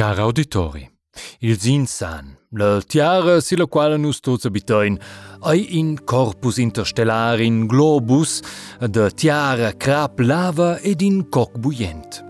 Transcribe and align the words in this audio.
Cari 0.00 0.22
auditori, 0.22 0.90
ils 1.40 1.66
insan, 1.66 2.30
la 2.56 2.80
tiara 2.80 3.34
silla 3.44 3.66
quale 3.66 3.98
nus 4.00 4.22
tots 4.24 4.46
abitein, 4.48 4.94
ei 5.44 5.76
in 5.76 5.90
corpus 6.08 6.56
interstellar 6.56 7.42
in 7.44 7.66
globus, 7.68 8.38
de 8.80 9.10
tiara 9.12 9.74
crap 9.76 10.22
lava 10.24 10.78
ed 10.80 11.04
in 11.04 11.26
coc 11.28 11.58
buient. 11.60 12.22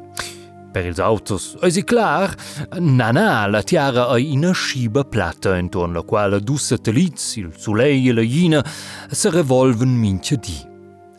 Per 0.74 0.88
ils 0.90 0.98
autos, 0.98 1.52
ei 1.62 1.70
si 1.70 1.84
clar, 1.86 2.34
na 2.80 3.12
na, 3.14 3.46
la 3.46 3.62
tiara 3.62 4.08
ei 4.16 4.32
ina 4.32 4.50
sciba 4.50 5.04
plata 5.04 5.54
intorno 5.54 6.00
la 6.00 6.02
quale 6.02 6.40
dus 6.42 6.72
satellits, 6.72 7.36
il 7.36 7.54
soleil 7.54 8.08
e 8.08 8.12
la 8.18 8.26
Ina, 8.26 8.64
se 9.12 9.30
revolven 9.30 9.94
mincha 9.94 10.34
di. 10.34 10.58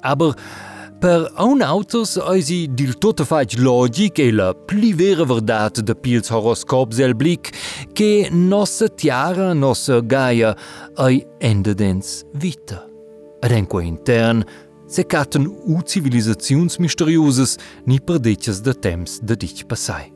Aber 0.02 0.36
Per 1.02 1.31
un 1.41 1.63
autors 1.65 2.11
eis 2.29 2.52
i 2.54 2.67
dil 2.77 2.91
tot 3.02 3.23
a 3.23 3.25
faig 3.25 3.55
logic 3.57 4.20
e 4.21 4.27
la 4.29 4.52
pli 4.54 4.91
vera 4.93 5.25
verdad 5.25 5.79
de 5.81 5.95
pils 5.97 6.29
horoscops 6.29 6.99
el 7.02 7.16
blic 7.17 7.49
che 7.97 8.27
nossa 8.30 8.85
tiara, 8.85 9.48
nossa 9.53 9.98
gaia, 10.05 10.52
ai 11.02 11.25
endedens 11.39 12.22
vita. 12.38 12.84
Ad 13.41 13.49
enco 13.49 13.81
intern, 13.81 14.44
se 14.85 15.02
caten 15.09 15.48
u 15.49 15.80
civilizacions 15.81 16.77
misterioses 16.77 17.55
ni 17.89 17.97
perdeces 17.97 18.61
de 18.61 18.73
temps 18.73 19.17
de 19.25 19.33
dic 19.36 19.63
passai. 19.66 20.11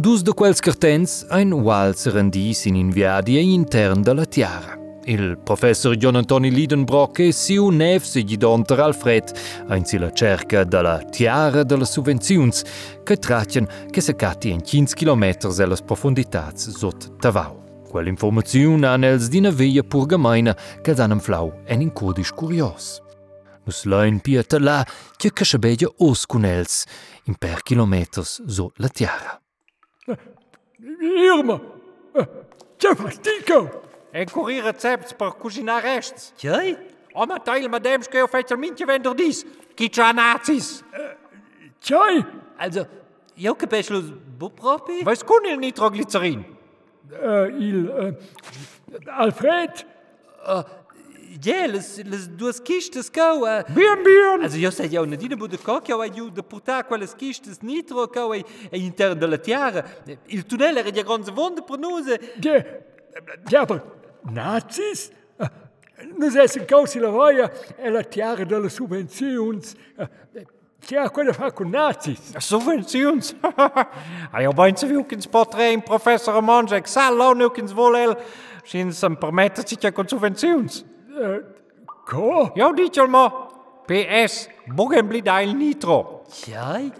Dus 0.00 0.24
de 0.24 0.32
quels 0.32 0.64
cartens 0.64 1.26
ein 1.28 1.52
wals 1.52 2.08
rendis 2.08 2.64
in 2.64 2.80
inviadia 2.80 3.44
e 3.44 3.52
intern 3.52 4.00
de 4.00 4.16
la 4.16 4.24
tiara. 4.24 4.83
Il 5.06 5.36
professor 5.36 5.94
John 5.96 6.16
Antoni 6.16 6.50
Lidenbrock 6.50 7.18
e 7.18 7.32
siu 7.32 7.68
nef 7.68 8.04
se 8.04 8.22
gidonter 8.24 8.80
Alfred 8.80 9.32
ein 9.68 9.84
sila 9.84 10.10
cerca 10.12 10.64
della 10.64 10.98
tiara 11.10 11.62
della 11.62 11.84
subvenziuns 11.84 12.62
che 13.02 13.18
tracien 13.18 13.68
che 13.90 14.00
se 14.00 14.14
catti 14.16 14.48
in 14.48 14.62
15 14.62 14.94
km 14.94 15.24
ellas 15.58 15.82
profunditads 15.82 16.70
sot 16.70 17.20
Tavau. 17.20 17.60
Quell'informaziun 17.90 18.84
han 18.84 19.04
els 19.04 19.28
dina 19.28 19.50
veia 19.50 19.82
pur 19.82 20.08
gemeina 20.08 20.56
che 20.82 20.94
han 20.96 21.20
flau 21.20 21.52
en 21.66 21.82
in 21.82 21.92
codisch 21.92 22.32
curios. 22.32 23.02
Nus 23.66 23.84
lein 23.84 24.20
pieta 24.20 24.58
la 24.58 24.86
che 25.18 25.32
che 25.32 25.44
schabegia 25.44 25.88
os 25.98 26.24
cun 26.24 26.46
els 26.46 26.86
in 27.26 27.34
per 27.34 27.62
kilometers 27.62 28.42
so 28.46 28.72
la 28.76 28.88
tiara. 28.88 29.38
Irma! 31.36 31.60
Ce 32.78 32.94
fastico! 32.94 33.83
En 34.14 34.26
corrier 34.30 34.62
recept 34.62 35.16
per 35.18 35.32
cucinar 35.34 35.82
rests. 35.82 36.32
Tjai? 36.38 36.76
Om 37.14 37.32
a 37.34 37.38
teil 37.42 37.66
met 37.68 37.82
dem 37.82 38.02
skeu 38.06 38.28
fetel 38.30 38.60
mintje 38.62 38.86
wender 38.86 39.14
dies. 39.18 39.40
Kitja 39.74 40.12
nazis. 40.14 40.84
Tjai! 41.82 42.22
Also, 42.56 42.86
che 43.34 43.66
peslo 43.66 44.00
bupropi? 44.38 45.02
Weis 45.02 45.24
kun 45.26 45.48
il 45.50 45.58
nitroglycerin. 45.58 46.44
Uh, 47.10 47.48
il... 47.58 47.90
Uh, 47.90 48.14
Alfred! 49.18 49.82
Ja, 51.42 51.66
les, 51.66 51.98
les 52.04 52.28
duas 52.28 52.60
quistes 52.60 53.10
cau. 53.10 53.42
Uh, 53.42 53.64
Bien, 53.74 53.98
bien. 54.04 54.42
also, 54.42 54.56
jo 54.56 54.70
sei 54.70 54.92
jo 54.94 55.04
nadine 55.04 55.34
bu 55.34 55.48
de 55.48 55.58
coc, 55.58 55.88
jo 55.90 55.98
ju 56.04 56.30
de 56.30 56.42
portar 56.42 56.86
quelles 56.86 57.14
quistes 57.14 57.58
nitro 57.62 58.06
cau 58.06 58.32
e, 58.32 58.44
e 58.70 58.78
intern 58.78 59.18
de 59.18 59.26
la 59.26 59.38
tiara. 59.38 59.84
Il 60.28 60.46
tunnel 60.46 60.78
era 60.78 60.94
ja 60.94 61.02
gronze 61.02 61.32
wonde 61.34 61.62
pronose. 61.62 62.20
Ja, 62.40 62.62
ja, 63.50 63.62
aber 63.62 63.82
Nazis? 64.30 65.10
Eh, 65.38 65.48
Nus 66.16 66.34
essan 66.36 66.64
causi 66.66 66.98
la 66.98 67.10
voia 67.10 67.50
e 67.76 67.90
la 67.90 68.02
tiara 68.02 68.44
delle 68.44 68.68
subvenziuns. 68.68 69.74
Eh, 69.96 70.46
che 70.78 70.98
ha 70.98 71.10
quella 71.10 71.32
fa 71.32 71.52
con 71.52 71.70
nazis? 71.70 72.34
Eh, 72.34 72.40
subvenziuns? 72.40 73.36
Hai 74.30 74.44
ho 74.46 74.52
ben 74.52 74.76
se 74.76 74.86
viu 74.86 75.06
che 75.06 75.14
ins 75.14 75.26
potre 75.26 75.70
in 75.72 75.82
professor 75.82 76.40
Monge, 76.42 76.80
che 76.80 76.88
sa 76.88 77.10
lo 77.10 77.32
nu 77.32 77.50
che 77.50 77.60
ins 77.60 77.72
volel, 77.72 78.16
sin 78.64 78.92
sem 78.92 79.16
permettersi 79.16 79.76
che 79.76 79.92
con 79.92 80.06
subvenziuns. 80.06 80.84
Co? 82.04 82.52
Jo 82.54 82.72
dic. 82.72 83.00
PS, 83.86 84.48
bogen 84.66 85.06
blidai 85.06 85.46
il 85.46 85.54
nitro. 85.54 86.24
Jai? 86.44 86.90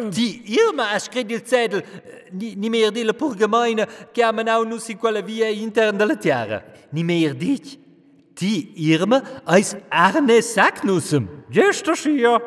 Die 0.00 0.42
Irma 0.46 0.92
ha 0.92 0.98
scritto 0.98 1.34
il 1.34 1.42
sedel, 1.44 1.84
ni, 2.30 2.54
ni 2.56 2.70
meer 2.70 2.90
dille 2.90 3.12
pur 3.12 3.34
gemeine, 3.36 3.86
che 4.10 4.22
ha 4.22 4.30
nou 4.30 4.64
nus 4.64 4.88
in 4.88 4.96
quella 4.96 5.20
via 5.20 5.48
intern 5.48 5.96
della 5.96 6.16
tiara. 6.16 6.62
Ni 6.90 7.02
meer 7.04 7.34
dich. 7.34 7.78
Die 8.34 8.72
Irma 8.76 9.22
eis 9.44 9.76
Arne 9.90 10.40
Sacknussem. 10.40 11.44
Gestern 11.50 12.16
hier. 12.16 12.40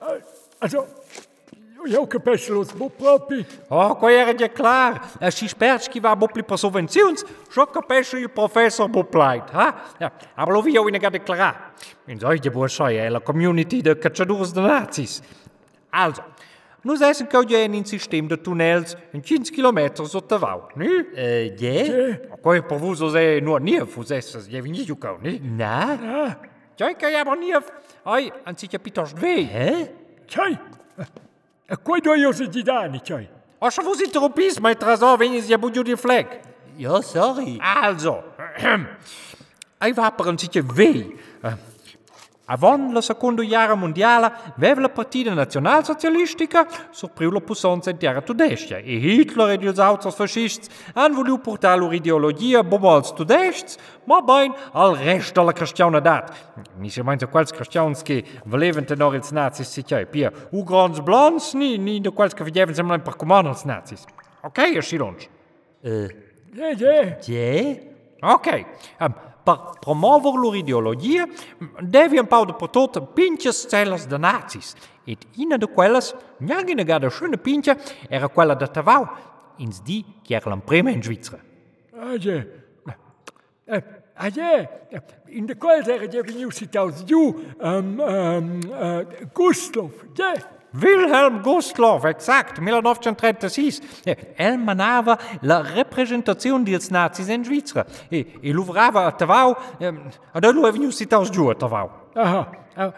Uh, 0.00 0.20
also, 0.60 0.86
jo 1.84 2.06
capisci 2.06 2.52
lo 2.52 2.62
sboppropi. 2.62 3.44
Oh, 3.68 3.96
qua 3.96 4.12
era 4.12 4.32
già 4.34 4.48
clar. 4.48 5.16
E 5.18 5.30
si 5.30 5.48
sperci 5.48 5.90
che 5.90 6.00
va 6.00 6.14
bopli 6.14 6.44
per 6.44 6.58
subventions, 6.58 7.24
so 7.48 7.66
capisce 7.66 8.18
il 8.18 8.30
professor 8.30 8.88
bopleit, 8.88 9.50
ha? 9.50 9.82
Ja, 9.98 10.12
aber 10.34 10.54
lo 10.54 10.62
vi 10.62 10.76
ho 10.76 10.88
in 10.88 10.96
gade 10.98 11.22
clara. 11.22 11.72
In 12.06 12.20
solche 12.20 12.50
bursoi 12.50 12.96
è 12.96 13.08
la 13.08 13.20
community 13.20 13.80
de 13.80 13.98
cacciadores 13.98 14.52
de 14.52 14.60
nazis. 14.60 15.20
Also, 15.90 16.33
Nus 16.84 17.00
essan 17.00 17.26
cheu 17.32 17.46
gie 17.48 17.62
in 17.64 17.84
sistem 17.88 18.26
de 18.28 18.36
tunnels 18.36 18.94
en 19.14 19.22
15 19.22 19.50
km 19.50 20.04
sottavau, 20.04 20.68
ni? 20.76 20.86
Euh, 20.86 21.14
eh, 21.16 21.56
gie? 21.56 22.20
Ma 22.28 22.36
poi 22.36 22.60
per 22.60 22.76
vus 22.76 23.00
os 23.00 23.14
e 23.16 23.40
nur 23.40 23.60
nief, 23.60 23.96
us 23.96 24.10
essas 24.10 24.44
gie 24.46 24.60
vini 24.60 24.84
giu 24.84 24.96
cau, 24.96 25.16
ni? 25.22 25.38
Na? 25.40 25.96
Na. 25.96 26.36
Tjai 26.76 26.94
chei 27.00 27.16
aber 27.16 27.38
nief, 27.40 27.70
ai, 28.04 28.30
an 28.44 28.58
si 28.58 28.68
capitost 28.68 29.16
vei. 29.16 29.48
Eh? 29.48 29.86
Tjai, 30.28 30.58
a 31.68 31.76
quai 31.76 32.02
doi 32.04 32.26
os 32.26 32.44
di 32.44 32.62
dani, 32.62 33.00
tjai? 33.00 33.30
Osha 33.64 33.80
vus 33.82 34.04
interrompis, 34.04 34.60
ma 34.60 34.74
trasor 34.74 35.16
venis 35.16 35.48
ja 35.48 35.56
budiu 35.56 35.82
di 35.82 35.96
fleck. 35.96 36.42
Ja, 36.76 37.00
sorry. 37.00 37.56
Also, 37.62 38.22
ai 39.80 39.92
va 39.92 40.10
per 40.12 40.28
an 40.28 40.36
si 40.36 40.50
vei. 40.60 41.16
Avant 42.46 42.92
la 42.92 43.00
seconda 43.00 43.42
guerra 43.42 43.74
mondiale, 43.74 44.30
aveva 44.56 44.82
la 44.82 44.88
partita 44.90 45.32
nazionalsocialistica 45.32 46.66
sorpriu 46.90 47.30
la 47.30 47.40
pussanza 47.40 47.90
in 47.90 47.96
terra 47.96 48.20
tudestia 48.20 48.76
e 48.76 48.96
Hitler 48.96 49.50
e 49.50 49.56
gli 49.58 49.80
altri 49.80 50.10
fascisti 50.10 50.68
hanno 50.92 51.14
voluto 51.14 51.40
portare 51.40 51.78
loro 51.78 51.94
ideologia 51.94 52.62
bobo 52.62 52.94
als 52.94 53.14
ma 54.04 54.20
ben 54.20 54.52
al 54.72 54.96
resto 54.96 55.40
della 55.40 55.52
cristianità. 55.52 56.26
Mi 56.76 56.90
si 56.90 57.00
meint 57.00 57.26
quels 57.30 57.50
cristians 57.50 58.02
che 58.02 58.22
volevano 58.44 58.84
tenere 58.84 59.16
ils 59.16 59.30
nazis 59.30 59.70
sicché, 59.70 60.06
pia 60.06 60.30
u 60.50 60.62
grans 60.64 61.00
blans, 61.00 61.54
ni, 61.54 61.78
ni 61.78 62.00
de 62.00 62.10
quels 62.12 62.34
che 62.34 62.44
vedevano 62.44 62.74
sembra 62.74 62.98
per 62.98 63.16
comando 63.16 63.48
als 63.48 63.64
nazis. 63.64 64.04
Ok, 64.42 64.58
e 64.58 64.82
silons. 64.82 65.28
Äh, 65.80 66.24
Ja, 66.54 66.70
ja. 66.70 67.16
ja? 67.26 67.76
Ok, 68.20 68.64
um, 69.00 69.14
per 69.44 69.78
promuovere 69.78 70.38
loro 70.38 70.56
ideologia 70.56 71.26
devi 71.80 72.18
un 72.18 72.26
po' 72.26 72.44
per 72.46 72.70
tutto 72.70 73.02
pintjes 73.02 73.66
celles 73.68 74.06
de 74.06 74.18
nazis. 74.18 74.74
Et 75.06 75.18
una 75.36 75.58
de 75.58 75.66
quelles, 75.66 76.14
neanche 76.38 76.84
gada 76.84 77.10
schöne 77.10 77.36
pintje, 77.36 77.76
era 78.08 78.28
quella 78.28 78.54
de 78.54 78.66
Tavau, 78.66 79.06
ins 79.58 79.82
die 79.82 80.04
era 80.28 80.48
la 80.50 80.56
prima 80.56 80.90
in 80.90 81.02
ja. 82.18 82.44
Uh, 83.66 83.80
ah, 84.14 84.28
ja. 84.34 84.68
In 85.26 85.46
de 85.46 85.54
kwal 85.54 85.84
zeggen 85.84 86.10
je 86.10 86.22
ju, 87.06 87.34
um, 87.60 88.00
um, 88.00 88.58
uh, 88.70 89.04
Gustav, 89.32 89.90
ja. 90.14 90.34
Wilhelm 90.80 91.40
Gustloff, 91.42 92.04
exact, 92.04 92.58
1936. 92.58 93.80
Eh, 94.04 94.16
El 94.36 94.58
manava 94.58 95.18
la 95.42 95.60
representazione 95.60 96.64
dels 96.64 96.88
nazis 96.88 97.28
in 97.28 97.44
Svizzera. 97.44 97.86
E, 98.08 98.38
e 98.40 98.52
lavorava 98.52 99.06
a 99.06 99.12
Tavau, 99.12 99.56
eh, 99.78 99.86
e 99.86 100.52
lui 100.52 100.68
è 100.68 100.72
venuto 100.72 101.14
aus 101.14 101.30
giù 101.30 101.48
a 101.48 101.54
Tavau. 101.54 101.90
Aha. 102.14 102.62
Uh, 102.76 102.92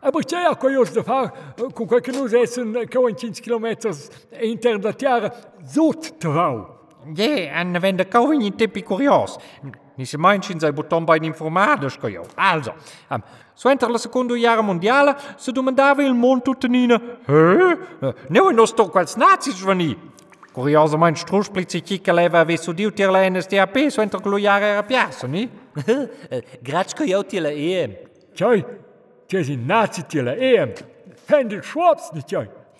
aber 0.00 0.24
c'è 0.24 0.44
a 0.44 0.54
quei 0.54 0.76
os 0.76 0.92
da 0.92 1.02
far, 1.02 1.54
con 1.72 1.86
quel 1.86 2.00
che 2.00 2.12
noi 2.12 2.32
essen, 2.32 2.72
che 2.86 2.98
15 2.98 3.42
km 3.42 3.76
intern 4.40 4.80
da 4.80 4.92
tiara, 4.92 5.34
zot 5.64 6.18
trovau. 6.18 6.76
Ja, 7.14 7.60
en 7.60 7.76
wenn 7.80 7.96
de 7.96 8.06
koning 8.06 8.42
in 8.42 8.54
tippi 8.54 8.82
curios. 8.82 9.38
Ni 9.98 10.04
se 10.04 10.18
mensen 10.18 10.60
zij 10.60 10.72
bottom 10.72 11.04
bij 11.04 11.18
informados 11.18 11.98
coio. 11.98 12.24
Also, 12.34 12.72
um, 13.10 13.22
so 13.54 13.68
enter 13.68 13.90
la 13.90 13.98
seconda 13.98 14.34
guerra 14.34 14.62
mondiale, 14.62 15.16
se 15.36 15.52
domandava 15.52 16.02
il 16.02 16.14
mondo 16.14 16.54
tenine, 16.58 17.00
hä? 17.26 17.76
Uh, 18.00 18.08
nou, 18.28 18.52
nos 18.52 18.74
toch 18.74 18.90
quels 18.90 19.16
nazis 19.16 19.62
veni. 19.62 19.96
Curiosamente, 20.52 21.18
strusplitzi 21.18 21.82
chica 21.82 22.12
leva 22.12 22.38
avesso 22.38 22.72
dio 22.72 22.92
tir 22.92 23.10
la 23.10 23.28
NSDAP, 23.28 23.88
so 23.88 24.00
enter 24.00 24.20
quello 24.20 24.38
jara 24.38 24.66
era 24.66 24.82
piazza, 24.82 25.26
ni? 25.26 25.50
Gratschko 26.62 27.04
jo 27.04 27.22
til 27.22 27.42
la 27.42 27.50
EM. 27.50 27.96
C'è 29.26 29.42
si 29.42 29.56
nazi 29.56 30.06
ti 30.06 30.20
la 30.20 30.34
EM. 30.36 30.72
Pendel 31.26 31.62
Schwabs 31.62 32.12
nicht. 32.12 32.57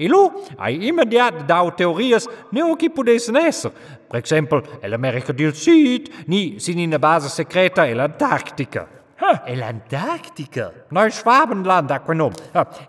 E 0.00 0.04
ILU 0.04 0.32
ha 0.56 0.70
immediat 0.70 1.42
dau 1.44 1.74
teories 1.76 2.24
neo 2.56 2.72
qui 2.74 2.88
pudess 2.88 3.28
nesser. 3.28 3.68
Per 4.08 4.16
exemple, 4.16 4.62
l'America 4.88 5.34
del 5.36 5.52
Sud, 5.52 6.08
ni 6.26 6.56
sin 6.58 6.80
na 6.88 6.98
base 6.98 7.28
secreta 7.28 7.84
e 7.84 7.92
l'Antarctica. 7.92 8.99
E 9.44 9.54
l'Antarctica? 9.54 10.72
Noi 10.88 11.10
Schwabenland 11.10 11.90
acquenom. 11.90 12.32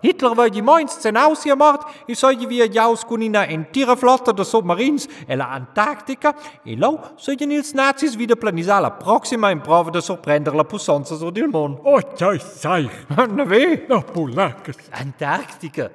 Hitler 0.00 0.36
war 0.36 0.48
die 0.48 0.62
mainst 0.62 1.02
sen 1.02 1.16
ausgemacht, 1.16 1.86
i 2.06 2.14
soll 2.14 2.48
wir 2.48 2.66
jaus 2.68 3.04
con 3.04 3.20
una 3.20 3.44
entire 3.44 3.96
flotta 3.96 4.32
de 4.32 4.44
submarins 4.44 5.06
e 5.26 5.36
la 5.36 5.50
Antarctica, 5.50 6.34
e 6.64 6.74
lo 6.76 6.98
sollien 7.16 7.50
ils 7.50 7.74
nazis 7.74 8.16
wieder 8.16 8.36
planisar 8.36 8.80
la 8.80 8.90
proxima 8.90 9.50
in 9.50 9.60
prova 9.60 9.90
de 9.90 10.00
sorprender 10.00 10.54
la 10.54 10.64
pussanza 10.64 11.16
sur 11.16 11.32
del 11.32 11.48
mond. 11.48 11.78
Oh, 11.82 12.00
tjai, 12.00 12.38
sai. 12.38 12.88
Na 13.28 13.44
weh? 13.44 13.84
No, 13.88 14.02
polacas. 14.02 14.76
Antarctica? 14.90 15.90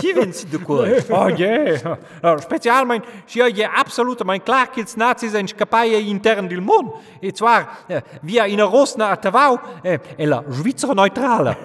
Chi 0.00 0.14
de 0.14 0.58
cuore? 0.58 1.04
Oh 1.10 1.28
yeah. 1.28 1.98
Uh, 2.22 2.38
special 2.40 2.86
mein, 2.86 3.02
si 3.26 3.38
je 3.38 3.64
absolut 3.64 4.24
mein 4.24 4.40
klar 4.40 4.70
qu'ils 4.70 4.96
nazis 4.96 5.34
en 5.34 5.46
scapaia 5.46 5.98
intern 5.98 6.48
del 6.48 6.62
mond. 6.62 6.92
E 7.20 7.32
zwar 7.34 7.84
uh, 7.88 8.00
via 8.22 8.46
in 8.46 8.60
Rosna 8.60 9.10
a 9.10 9.16
Tavau 9.16 9.57
eh, 9.82 10.00
e 10.16 10.26
la 10.26 10.42
Svizzera 10.48 10.92
neutrale. 10.92 11.56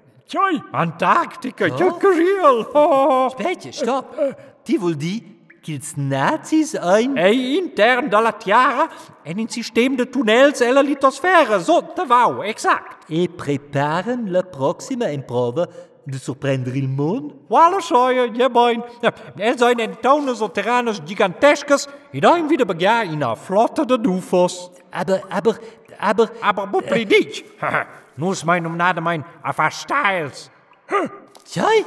Antarctica, 0.71 1.65
ja, 1.65 1.97
real. 1.99 2.69
Oh. 2.73 3.29
Specie, 3.29 3.71
stop. 3.71 4.35
Ti 4.63 4.77
vuol 4.77 4.95
di 4.95 5.37
che 5.61 5.73
ils 5.73 5.93
nazis 5.95 6.73
ein... 6.73 7.17
E 7.17 7.31
intern 7.57 8.09
dalla 8.09 8.31
Tiara 8.31 8.89
en 9.23 9.39
in 9.39 9.49
sistem 9.49 9.95
de 9.95 10.09
tunnels 10.09 10.61
e 10.61 10.71
la 10.71 10.81
litosfera, 10.81 11.59
so 11.59 11.81
Tavau, 11.93 12.43
exact. 12.43 13.05
E 13.09 13.27
preparen 13.27 14.31
la 14.31 14.43
proxima 14.43 15.07
in 15.07 15.25
prova 15.25 15.67
de 16.03 16.17
sorprendere 16.17 16.77
il 16.77 16.87
mondo? 16.87 17.45
Walla 17.47 17.79
soia, 17.79 18.25
ja 18.33 18.49
boin. 18.49 18.83
Ja, 19.01 19.13
el 19.35 19.57
zijn 19.57 19.79
en 19.79 19.99
tonen 19.99 20.35
so 20.35 20.51
terranos 20.51 21.01
gigantescas, 21.05 21.87
e 22.11 22.19
dan 22.19 22.47
wieder 22.47 22.65
begia 22.65 23.03
in 23.03 23.23
a 23.23 23.35
flotta 23.35 23.85
de 23.85 23.99
dufos. 23.99 24.71
Aber, 24.91 25.21
aber, 25.29 25.59
aber... 25.99 26.29
Aber 26.41 26.67
Butlidit, 26.67 27.45
nu 28.17 28.31
ist 28.31 28.45
mein 28.45 28.65
Umnade 28.65 29.01
mein 29.01 29.23
Afastiles. 29.43 30.49
Joi? 31.53 31.85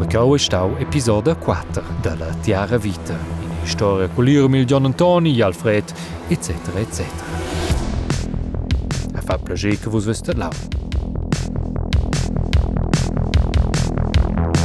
Recau 0.00 0.36
está 0.36 0.64
o 0.64 0.78
episódio 0.78 1.34
4 1.36 1.82
da 2.02 2.34
Tiara 2.42 2.78
Vita, 2.78 3.14
in 3.14 3.64
história 3.64 4.08
com 4.08 4.22
Lirmil, 4.22 4.64
John 4.64 4.86
Antoni, 4.86 5.42
Alfred, 5.42 5.86
etc. 6.30 6.50
etc. 6.80 7.06
A 9.14 9.22
fa 9.22 9.38
prazer 9.38 9.76
que 9.76 9.88
vos 9.88 10.04
veste 10.04 10.32
lá. 10.36 10.50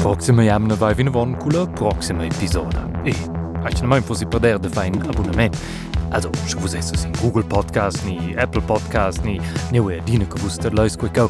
Proxima 0.02 0.44
jamna 0.44 0.76
vai 0.76 0.94
vinvon 0.94 1.34
com 1.36 1.50
o 1.50 1.68
próximo 1.68 2.24
episódio. 2.24 2.97
E 3.08 3.14
Echtenmain 3.68 4.04
wo 4.08 4.16
si 4.16 4.26
perdéier 4.26 4.60
de 4.60 4.70
fein 4.70 4.94
Abonnement. 5.08 5.56
Also 6.12 6.32
se 6.46 6.58
wo 6.58 6.68
se 6.68 6.82
sinn 6.82 7.14
Google 7.22 7.44
Podcast 7.44 8.04
nie, 8.06 8.36
Apple 8.38 8.62
Podcast 8.62 9.24
nie, 9.24 9.42
neue 9.72 10.02
Dine 10.02 10.26
gewusster 10.26 10.74
leis 10.74 10.98
go 10.98 11.08
go. 11.14 11.30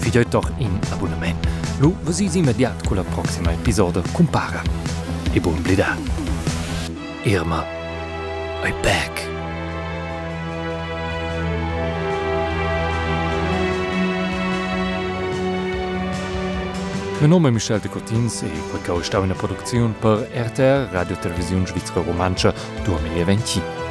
Fiet 0.00 0.32
doch 0.32 0.50
in 0.58 0.72
Abonnement. 0.92 1.36
Lo 1.80 1.92
wo 2.04 2.12
si 2.12 2.28
si 2.28 2.42
mediat 2.42 2.86
cooler 2.88 3.04
Proxima 3.14 3.52
Episode 3.52 4.02
compara. 4.12 4.62
E 5.34 5.40
bon 5.40 5.56
blida. 5.62 5.96
Irma. 7.24 7.64
I 8.64 8.72
back. 8.82 9.41
Mein 17.22 17.30
Name 17.30 17.52
Michel 17.52 17.78
de 17.78 17.88
Cotins 17.88 18.42
e 18.42 18.48
Rekau 18.74 19.00
staune 19.00 19.34
Produktionioun 19.34 19.94
per 20.00 20.26
RTR 20.34 20.92
Radiotelevisioun 20.92 21.68
Schweizer 21.68 22.00
Romanscher 22.00 22.52
Domileventi. 22.84 23.81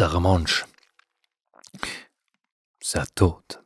ça 0.00 0.08
remanche, 0.08 0.64
ça 2.80 3.04
tôte. 3.14 3.62